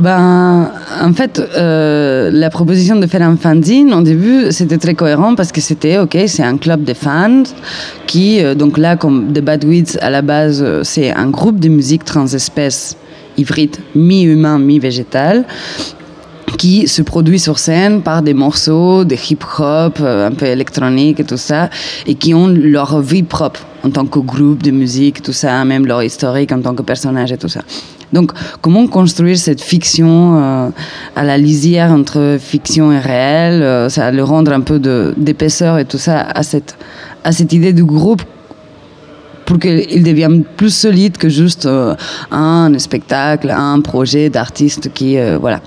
Ben, 0.00 0.70
en 1.02 1.12
fait, 1.12 1.40
euh, 1.56 2.30
la 2.32 2.50
proposition 2.50 2.96
de 2.96 3.06
faire 3.06 3.22
un 3.22 3.36
fanzine, 3.36 3.92
au 3.94 4.02
début, 4.02 4.50
c'était 4.50 4.78
très 4.78 4.94
cohérent 4.94 5.34
parce 5.34 5.52
que 5.52 5.60
c'était, 5.60 5.98
ok, 5.98 6.16
c'est 6.26 6.42
un 6.42 6.56
club 6.56 6.84
de 6.84 6.94
fans 6.94 7.42
qui, 8.06 8.42
euh, 8.42 8.54
donc 8.54 8.78
là, 8.78 8.96
comme 8.96 9.32
The 9.32 9.40
Bad 9.40 9.64
Weeds, 9.64 9.98
à 10.00 10.10
la 10.10 10.22
base, 10.22 10.62
euh, 10.62 10.82
c'est 10.84 11.10
un 11.12 11.28
groupe 11.28 11.60
de 11.60 11.68
musique 11.68 12.04
transespèce 12.04 12.96
hybride, 13.36 13.76
mi-humain, 13.94 14.58
mi-végétal, 14.58 15.44
qui 16.58 16.88
se 16.88 17.02
produit 17.02 17.38
sur 17.38 17.58
scène 17.58 18.02
par 18.02 18.22
des 18.22 18.34
morceaux 18.34 19.04
de 19.04 19.14
hip-hop, 19.14 19.98
euh, 20.00 20.26
un 20.26 20.32
peu 20.32 20.46
électronique 20.46 21.20
et 21.20 21.24
tout 21.24 21.36
ça, 21.36 21.70
et 22.06 22.14
qui 22.14 22.34
ont 22.34 22.48
leur 22.48 23.00
vie 23.00 23.22
propre 23.22 23.60
en 23.82 23.90
tant 23.90 24.06
que 24.06 24.18
groupe 24.18 24.62
de 24.62 24.70
musique, 24.70 25.22
tout 25.22 25.32
ça, 25.32 25.64
même 25.64 25.86
leur 25.86 26.02
historique 26.02 26.52
en 26.52 26.60
tant 26.60 26.74
que 26.74 26.82
personnage 26.82 27.32
et 27.32 27.38
tout 27.38 27.48
ça. 27.48 27.62
Donc, 28.12 28.32
comment 28.60 28.86
construire 28.88 29.38
cette 29.38 29.60
fiction 29.60 30.36
euh, 30.36 30.68
à 31.14 31.22
la 31.22 31.38
lisière 31.38 31.92
entre 31.92 32.38
fiction 32.40 32.92
et 32.92 32.98
réel, 32.98 33.62
euh, 33.62 33.88
ça 33.88 34.10
le 34.10 34.24
rendre 34.24 34.52
un 34.52 34.60
peu 34.60 34.80
d'épaisseur 35.16 35.78
et 35.78 35.84
tout 35.84 35.98
ça 35.98 36.20
à 36.20 36.42
cette, 36.42 36.76
à 37.24 37.32
cette 37.32 37.52
idée 37.52 37.72
du 37.72 37.84
groupe 37.84 38.22
pour 39.46 39.58
qu'il 39.58 40.02
devienne 40.02 40.44
plus 40.44 40.74
solide 40.74 41.18
que 41.18 41.28
juste 41.28 41.66
euh, 41.66 41.94
un 42.30 42.76
spectacle, 42.78 43.50
un 43.50 43.80
projet 43.80 44.28
d'artiste 44.28 44.92
qui, 44.92 45.16
voilà. 45.40 45.60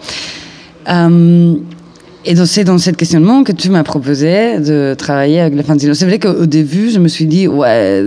Et 2.25 2.35
c'est 2.45 2.63
dans 2.63 2.77
ce 2.77 2.89
questionnement 2.91 3.43
que 3.43 3.51
tu 3.51 3.69
m'as 3.69 3.83
proposé 3.83 4.59
de 4.59 4.95
travailler 4.97 5.41
avec 5.41 5.55
le 5.55 5.63
fanzine. 5.63 5.93
C'est 5.93 6.05
vrai 6.05 6.19
qu'au 6.19 6.45
début, 6.45 6.89
je 6.89 6.99
me 6.99 7.09
suis 7.09 7.25
dit, 7.25 7.49
ouais, 7.49 8.01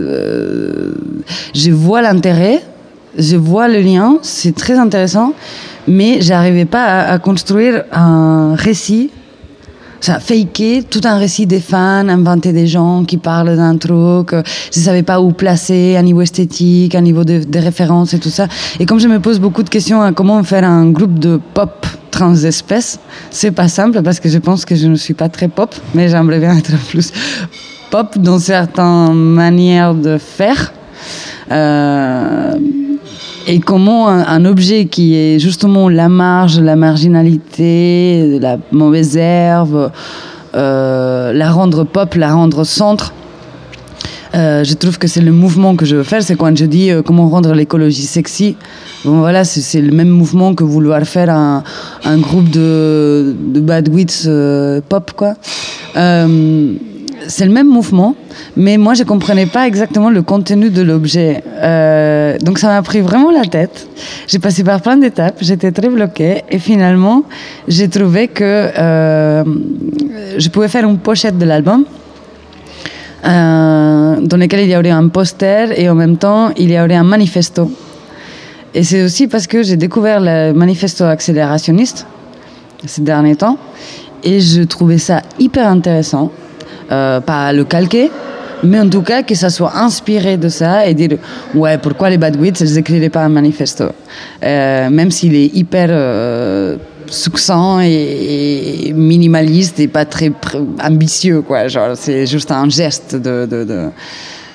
je 1.55 1.71
vois 1.71 2.01
l'intérêt, 2.01 2.63
je 3.19 3.37
vois 3.37 3.69
le 3.69 3.81
lien, 3.81 4.19
c'est 4.23 4.55
très 4.55 4.79
intéressant, 4.79 5.33
mais 5.89 6.21
j'arrivais 6.21 6.65
pas 6.65 7.03
à, 7.03 7.19
construire 7.19 7.85
un 7.93 8.55
récit, 8.55 9.11
ça 10.01 10.21
faker 10.21 10.85
tout 10.85 11.01
un 11.05 11.17
récit 11.19 11.47
des 11.47 11.61
fans, 11.61 12.09
inventer 12.09 12.53
des 12.53 12.67
gens 12.67 13.05
qui 13.05 13.17
parlent 13.17 13.57
d'un 13.57 13.77
truc, 13.77 14.35
je 14.73 14.81
savais 14.81 15.03
pas 15.03 15.21
où 15.21 15.33
placer 15.33 15.97
à 15.97 16.03
niveau 16.03 16.21
esthétique, 16.21 16.95
à 16.95 17.01
niveau 17.01 17.25
de, 17.25 17.59
références 17.59 18.15
et 18.15 18.19
tout 18.19 18.31
ça. 18.31 18.49
Et 18.79 18.87
comme 18.87 19.01
je 19.01 19.09
me 19.09 19.21
pose 19.21 19.41
beaucoup 19.41 19.63
de 19.63 19.71
questions 19.71 20.03
à 20.03 20.13
comment 20.13 20.43
faire 20.45 20.65
un 20.65 20.91
groupe 20.91 21.19
de 21.19 21.41
pop 21.55 21.87
transespèces, 22.11 22.99
c'est 23.31 23.51
pas 23.51 23.69
simple 23.69 24.03
parce 24.03 24.21
que 24.21 24.29
je 24.29 24.39
pense 24.39 24.65
que 24.65 24.75
je 24.75 24.87
ne 24.87 24.97
suis 24.97 25.15
pas 25.15 25.29
très 25.29 25.49
pop, 25.49 25.75
mais 25.95 26.09
j'aimerais 26.09 26.41
bien 26.41 26.57
être 26.57 26.77
plus 26.89 27.13
pop 27.91 28.19
dans 28.19 28.39
certaines 28.39 29.15
manières 29.15 29.95
de 29.95 30.19
faire. 30.19 30.73
Euh, 31.51 32.55
et 33.47 33.61
comment 33.61 34.09
un, 34.09 34.45
objet 34.45 34.87
qui 34.87 35.15
est 35.15 35.39
justement 35.39 35.89
la 35.89 36.09
marge, 36.09 36.59
la 36.59 36.75
marginalité, 36.75 38.39
la 38.41 38.59
mauvaise 38.73 39.17
herbe, 39.17 39.93
euh, 40.55 41.33
la 41.33 41.51
rendre 41.51 41.85
pop, 41.85 42.15
la 42.15 42.35
rendre 42.35 42.65
centre. 42.65 43.13
Euh, 44.35 44.65
je 44.65 44.75
trouve 44.75 44.99
que 44.99 45.07
c'est 45.07 45.21
le 45.21 45.31
mouvement 45.33 45.77
que 45.77 45.87
je 45.87 45.97
veux 45.97 46.03
faire, 46.03 46.23
c'est 46.23 46.37
quand 46.37 46.55
je 46.57 46.65
dis 46.65 46.91
euh, 46.91 47.03
comment 47.03 47.29
rendre 47.29 47.55
l'écologie 47.55 48.03
sexy. 48.03 48.57
Bon, 49.05 49.21
voilà, 49.21 49.45
c'est 49.45 49.81
le 49.81 49.93
même 49.93 50.11
mouvement 50.11 50.55
que 50.55 50.65
vouloir 50.65 51.03
faire 51.05 51.31
un, 51.31 51.63
un 52.05 52.19
groupe 52.19 52.51
de, 52.51 53.35
de 53.55 53.61
bad 53.61 53.89
wits 53.89 54.29
pop, 54.89 55.13
quoi. 55.17 55.35
C'est 57.29 57.45
le 57.45 57.53
même 57.53 57.69
mouvement, 57.69 58.15
mais 58.57 58.77
moi 58.77 58.95
je 58.95 59.03
comprenais 59.03 59.47
pas 59.47 59.67
exactement 59.67 60.11
le 60.11 60.23
contenu 60.23 60.71
de 60.71 60.83
l'objet. 60.83 61.43
Euh, 61.57 62.39
donc 62.39 62.59
ça 62.59 62.69
m'a 62.69 62.83
pris 62.83 63.01
vraiment 63.01 63.31
la 63.31 63.45
tête. 63.45 63.89
J'ai 64.27 64.39
passé 64.39 64.63
par 64.63 64.81
plein 64.81 64.97
d'étapes, 64.97 65.39
j'étais 65.41 65.73
très 65.73 65.89
bloquée 65.89 66.43
et 66.51 66.59
finalement 66.59 67.25
j'ai 67.69 67.89
trouvé 67.89 68.29
que 68.29 68.45
euh, 68.45 69.45
je 70.39 70.49
pouvais 70.49 70.69
faire 70.69 70.89
une 70.89 70.99
pochette 70.99 71.39
de 71.39 71.45
l'album. 71.45 71.85
Euh, 73.25 74.21
dans 74.21 74.37
lequel 74.37 74.61
il 74.61 74.71
y 74.71 74.77
aurait 74.77 74.91
un 74.91 75.09
poster 75.09 75.73
et 75.81 75.89
en 75.89 75.97
même 75.97 76.17
temps 76.17 76.51
il 76.57 76.71
y 76.71 76.79
aurait 76.79 76.95
un 76.95 77.03
manifesto. 77.03 77.71
Et 78.75 78.85
c'est 78.85 79.03
aussi 79.03 79.27
parce 79.27 79.47
que 79.47 79.63
j'ai 79.63 79.77
découvert 79.77 80.21
le 80.21 80.53
manifesto 80.53 81.05
accélérationniste 81.05 82.07
ces 82.85 83.01
derniers 83.03 83.37
temps 83.37 83.59
et 84.23 84.39
je 84.41 84.63
trouvais 84.63 84.99
ça 84.99 85.23
hyper 85.39 85.67
intéressant 85.67 86.31
euh, 86.91 87.21
pas 87.21 87.53
le 87.53 87.65
calquer, 87.65 88.11
mais 88.63 88.81
en 88.81 88.89
tout 88.89 89.03
cas 89.03 89.23
que 89.23 89.35
ça 89.35 89.51
soit 89.51 89.77
inspiré 89.77 90.37
de 90.37 90.49
ça 90.49 90.87
et 90.87 90.95
dire 90.95 91.19
ouais 91.55 91.79
pourquoi 91.79 92.11
les 92.11 92.19
Bad 92.19 92.37
Wits 92.37 92.55
elles 92.61 92.79
écriraient 92.79 93.11
pas 93.11 93.25
un 93.25 93.29
manifesto? 93.29 93.87
Euh, 94.43 94.91
même 94.91 95.11
s'il 95.11 95.35
est 95.35 95.55
hyper 95.55 95.89
euh, 95.91 96.77
succinct 97.07 97.81
et, 97.83 98.93
minimaliste 98.95 99.81
et 99.81 99.89
pas 99.89 100.05
très 100.05 100.33
ambitieux 100.83 101.43
quoi 101.43 101.69
genre 101.69 101.97
c'est 101.97 102.27
juste 102.27 102.51
un 102.51 102.69
geste 102.69 103.17
de, 103.17 103.47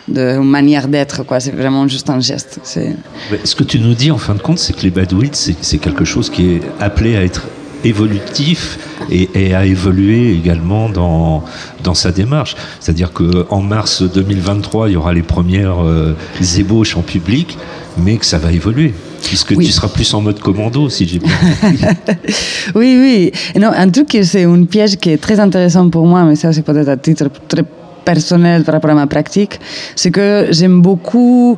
de, 0.07 0.37
manière 0.37 0.87
d'être, 0.87 1.23
quoi. 1.23 1.39
C'est 1.39 1.55
vraiment 1.55 1.87
juste 1.87 2.09
un 2.09 2.19
geste. 2.19 2.59
Ce 2.63 3.55
que 3.55 3.63
tu 3.63 3.79
nous 3.79 3.93
dis, 3.93 4.11
en 4.11 4.17
fin 4.17 4.33
de 4.33 4.41
compte, 4.41 4.59
c'est 4.59 4.73
que 4.73 4.81
les 4.81 4.89
Badouids, 4.89 5.29
c'est 5.61 5.77
quelque 5.77 6.03
chose 6.03 6.29
qui 6.29 6.55
est 6.55 6.61
appelé 6.81 7.15
à 7.15 7.23
être 7.23 7.47
évolutif 7.83 8.79
et, 9.09 9.53
à 9.53 9.65
évoluer 9.65 10.33
également 10.33 10.89
dans, 10.89 11.43
dans 11.83 11.93
sa 11.93 12.11
démarche. 12.11 12.55
C'est-à-dire 12.79 13.11
qu'en 13.11 13.61
mars 13.61 14.03
2023, 14.03 14.89
il 14.89 14.93
y 14.93 14.95
aura 14.95 15.13
les 15.13 15.23
premières 15.23 15.83
euh, 15.83 16.15
ébauches 16.57 16.95
en 16.95 17.01
public, 17.01 17.57
mais 17.97 18.17
que 18.17 18.25
ça 18.25 18.37
va 18.37 18.51
évoluer. 18.51 18.93
Puisque 19.23 19.55
tu 19.55 19.71
seras 19.71 19.87
plus 19.87 20.11
en 20.13 20.21
mode 20.21 20.39
commando, 20.39 20.89
si 20.89 21.07
j'ai 21.07 21.19
bien 21.19 21.31
compris. 21.61 21.77
oui, 22.75 22.97
oui. 22.99 23.31
Non, 23.59 23.71
un 23.75 23.89
truc, 23.89 24.17
c'est 24.23 24.45
un 24.45 24.63
piège 24.65 24.97
qui 24.97 25.11
est 25.11 25.17
très 25.17 25.39
intéressant 25.39 25.89
pour 25.89 26.07
moi, 26.07 26.23
mais 26.23 26.35
ça, 26.35 26.51
c'est 26.51 26.63
peut-être 26.63 26.89
à 26.89 26.97
titre 26.97 27.29
très 27.47 27.63
personnel 28.03 28.63
par 28.63 28.73
rapport 28.73 28.91
à 28.91 28.95
ma 28.95 29.07
pratique, 29.07 29.59
c'est 29.95 30.11
que 30.11 30.47
j'aime 30.49 30.81
beaucoup 30.81 31.57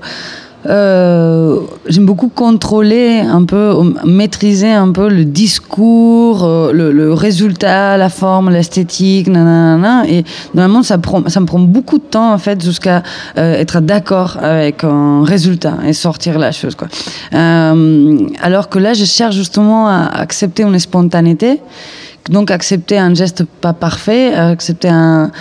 euh, 0.65 1.59
j'aime 1.87 2.05
beaucoup 2.05 2.29
contrôler 2.29 3.19
un 3.19 3.43
peu, 3.43 3.75
maîtriser 4.05 4.71
un 4.71 4.91
peu 4.91 5.09
le 5.09 5.25
discours, 5.25 6.43
euh, 6.43 6.71
le, 6.71 7.13
résultat, 7.13 7.97
la 7.97 8.09
forme, 8.09 8.49
l'esthétique, 8.49 9.27
nanana. 9.27 10.03
Et 10.07 10.23
normalement, 10.53 10.83
ça, 10.83 10.97
prend, 10.97 11.27
ça 11.27 11.39
me 11.39 11.45
prend 11.45 11.59
beaucoup 11.59 11.97
de 11.97 12.03
temps, 12.03 12.33
en 12.33 12.37
fait, 12.37 12.63
jusqu'à 12.63 13.03
euh, 13.37 13.55
être 13.55 13.81
d'accord 13.81 14.37
avec 14.41 14.83
un 14.83 15.23
résultat 15.23 15.77
et 15.85 15.93
sortir 15.93 16.39
la 16.39 16.51
chose, 16.51 16.75
quoi. 16.75 16.87
alors 17.31 18.69
que 18.69 18.79
là, 18.79 18.93
je 18.93 19.05
cherche 19.05 19.35
justement 19.35 19.87
à 19.87 20.05
accepter 20.13 20.63
une 20.63 20.79
spontanéité 20.79 21.59
donc 22.29 22.51
accepter 22.51 22.97
un 22.97 23.13
geste 23.13 23.43
pas 23.43 23.73
parfait, 23.73 24.33
accepter 24.33 24.87
un, 24.89 25.31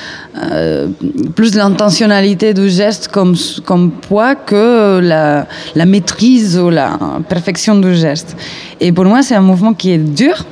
euh, 0.43 0.89
plus 1.35 1.55
l'intentionnalité 1.55 2.55
du 2.55 2.69
geste 2.69 3.09
comme, 3.09 3.37
comme 3.65 3.91
poids 3.91 4.35
que 4.35 4.99
la, 5.01 5.47
la 5.75 5.87
maîtrise 5.87 6.59
ou 6.59 6.71
la 6.71 6.99
perfection 7.29 7.77
du 7.77 7.95
geste. 7.95 8.37
Et 8.81 8.91
pour 8.93 9.05
moi, 9.05 9.23
c'est 9.23 9.37
un 9.37 9.43
mouvement 9.43 9.75
qui 9.75 9.93
est 9.93 9.99
dur, 9.99 10.45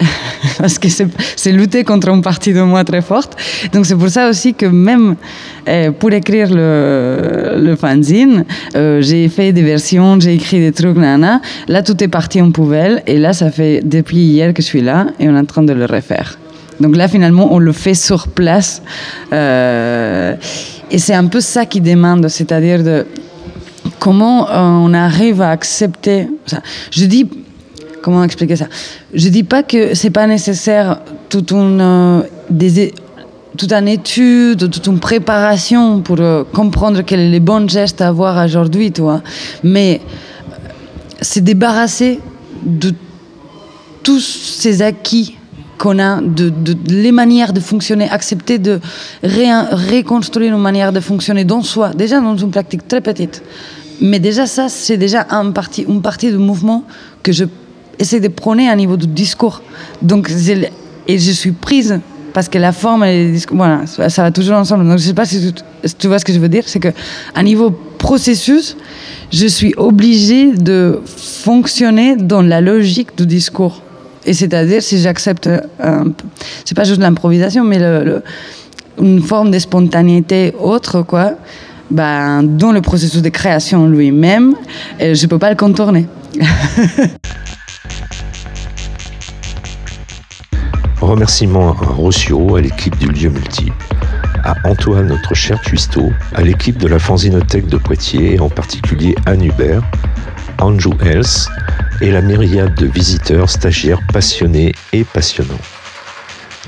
parce 0.58 0.78
que 0.78 0.88
c'est 0.88 1.52
lutter 1.52 1.84
contre 1.84 2.08
une 2.08 2.22
partie 2.22 2.52
de 2.52 2.60
moi 2.62 2.84
très 2.84 3.02
forte. 3.02 3.36
Donc 3.72 3.86
c'est 3.86 3.96
pour 3.96 4.08
ça 4.08 4.28
aussi 4.28 4.54
que 4.54 4.66
même 4.66 5.16
euh, 5.68 5.90
pour 5.92 6.12
écrire 6.12 6.48
le, 6.50 7.56
le 7.58 7.76
fanzine, 7.76 8.44
euh, 8.76 9.02
j'ai 9.02 9.28
fait 9.28 9.52
des 9.52 9.62
versions, 9.62 10.18
j'ai 10.20 10.34
écrit 10.34 10.60
des 10.60 10.72
trucs, 10.72 10.96
nana. 10.96 11.40
Là, 11.68 11.82
tout 11.82 12.02
est 12.02 12.08
parti 12.08 12.40
en 12.40 12.50
poubelle. 12.50 13.02
Et 13.06 13.18
là, 13.18 13.32
ça 13.32 13.50
fait 13.50 13.80
depuis 13.84 14.18
hier 14.18 14.54
que 14.54 14.62
je 14.62 14.66
suis 14.66 14.80
là 14.80 15.06
et 15.18 15.28
on 15.28 15.36
est 15.36 15.38
en 15.38 15.44
train 15.44 15.62
de 15.62 15.72
le 15.72 15.84
refaire. 15.84 16.38
Donc 16.80 16.96
là, 16.96 17.08
finalement, 17.08 17.52
on 17.52 17.58
le 17.58 17.72
fait 17.72 17.94
sur 17.94 18.28
place. 18.28 18.82
Euh, 19.32 20.34
et 20.90 20.98
c'est 20.98 21.14
un 21.14 21.26
peu 21.26 21.40
ça 21.40 21.66
qui 21.66 21.80
demande, 21.80 22.26
c'est-à-dire 22.28 22.82
de 22.82 23.06
comment 23.98 24.48
on 24.50 24.94
arrive 24.94 25.42
à 25.42 25.50
accepter. 25.50 26.26
Je 26.90 27.04
dis 27.04 27.28
comment 28.02 28.24
expliquer 28.24 28.56
ça? 28.56 28.66
Je 29.12 29.28
dis 29.28 29.44
pas 29.44 29.62
que 29.62 29.94
c'est 29.94 30.10
pas 30.10 30.26
nécessaire 30.26 31.00
toute 31.28 31.52
une 31.52 31.80
euh, 31.80 32.22
étude, 33.86 34.70
toute 34.70 34.86
une 34.86 35.00
préparation 35.00 36.00
pour 36.00 36.16
euh, 36.20 36.44
comprendre 36.52 37.02
quels 37.02 37.26
sont 37.26 37.30
les 37.30 37.40
bons 37.40 37.68
gestes 37.68 38.00
à 38.00 38.08
avoir 38.08 38.44
aujourd'hui, 38.44 38.92
toi. 38.92 39.22
Mais 39.62 40.00
c'est 41.20 41.42
débarrasser 41.42 42.20
de 42.64 42.94
tous 44.02 44.20
ces 44.20 44.82
acquis 44.82 45.36
qu'on 45.78 45.98
a, 45.98 46.20
de, 46.20 46.52
les 46.88 47.10
manières 47.12 47.54
de 47.54 47.60
fonctionner, 47.60 48.08
accepter 48.08 48.58
de 48.58 48.80
reconstruire 49.22 50.54
une 50.54 50.60
manière 50.60 50.92
de 50.92 51.00
fonctionner 51.00 51.44
dans 51.44 51.62
soi, 51.62 51.90
déjà 51.90 52.20
dans 52.20 52.36
une 52.36 52.50
pratique 52.50 52.86
très 52.86 53.00
petite. 53.00 53.42
Mais 54.00 54.18
déjà 54.18 54.46
ça, 54.46 54.68
c'est 54.68 54.98
déjà 54.98 55.26
un 55.30 55.50
parti, 55.52 55.86
une 55.88 56.02
partie 56.02 56.30
du 56.30 56.38
mouvement 56.38 56.84
que 57.22 57.32
je 57.32 57.44
essaie 58.00 58.18
de 58.18 58.28
prôner 58.28 58.68
à 58.68 58.74
niveau 58.74 58.96
du 58.96 59.06
discours. 59.06 59.62
Donc, 60.02 60.30
et 61.06 61.18
je 61.18 61.30
suis 61.30 61.52
prise 61.52 62.00
parce 62.32 62.48
que 62.48 62.58
la 62.58 62.72
forme 62.72 63.04
et 63.04 63.26
le 63.26 63.32
discours, 63.32 63.56
voilà, 63.56 63.86
ça, 63.86 64.22
va 64.22 64.30
toujours 64.30 64.56
ensemble. 64.56 64.88
Donc, 64.88 64.98
je 64.98 65.04
sais 65.04 65.14
pas 65.14 65.24
si 65.24 65.52
tu, 65.98 66.06
vois 66.08 66.18
ce 66.18 66.24
que 66.24 66.32
je 66.32 66.38
veux 66.38 66.48
dire. 66.48 66.64
C'est 66.66 66.80
que 66.80 66.88
niveau 67.42 67.70
processus, 67.98 68.76
je 69.32 69.46
suis 69.46 69.74
obligée 69.76 70.52
de 70.52 71.00
fonctionner 71.16 72.16
dans 72.16 72.42
la 72.42 72.60
logique 72.60 73.16
du 73.16 73.26
discours. 73.26 73.82
Et 74.26 74.34
c'est-à-dire, 74.34 74.82
si 74.82 75.00
j'accepte, 75.00 75.48
c'est 76.64 76.76
pas 76.76 76.84
juste 76.84 77.00
l'improvisation, 77.00 77.64
mais 77.64 77.78
une 79.00 79.22
forme 79.22 79.50
de 79.50 79.58
spontanéité 79.58 80.54
autre, 80.60 81.02
quoi, 81.02 81.32
ben, 81.90 82.42
dans 82.42 82.72
le 82.72 82.80
processus 82.80 83.22
de 83.22 83.28
création 83.28 83.86
lui-même, 83.86 84.54
euh, 85.00 85.14
je 85.14 85.26
peux 85.26 85.38
pas 85.38 85.50
le 85.50 85.56
contourner. 85.56 86.06
Remerciements 91.00 91.70
à 91.70 91.86
Rossio, 91.86 92.56
à 92.56 92.60
l'équipe 92.60 92.96
du 92.98 93.08
lieu 93.08 93.30
multiple, 93.30 93.72
à 94.44 94.54
Antoine, 94.64 95.06
notre 95.06 95.34
cher 95.34 95.60
cuistot, 95.62 96.12
à 96.34 96.42
l'équipe 96.42 96.76
de 96.76 96.86
la 96.86 96.98
Fanzinothèque 96.98 97.66
de 97.68 97.78
Poitiers, 97.78 98.38
en 98.38 98.50
particulier 98.50 99.14
Anne 99.24 99.44
Hubert, 99.44 99.82
Andrew 100.58 100.94
Else 101.02 101.48
et 102.02 102.10
la 102.10 102.20
myriade 102.20 102.74
de 102.74 102.86
visiteurs, 102.86 103.48
stagiaires 103.48 104.00
passionnés 104.12 104.72
et 104.92 105.04
passionnants. 105.04 105.54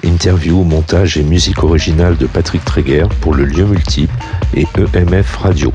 Interview, 0.03 0.65
montage 0.65 1.19
et 1.19 1.23
musique 1.23 1.63
originale 1.63 2.17
de 2.17 2.27
Patrick 2.27 2.65
Tréguer 2.65 3.05
pour 3.21 3.35
le 3.35 3.45
lieu 3.45 3.67
multiple 3.67 4.15
et 4.55 4.67
EMF 4.95 5.37
Radio. 5.37 5.73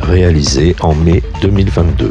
Réalisé 0.00 0.74
en 0.80 0.94
mai 0.94 1.22
2022. 1.42 2.10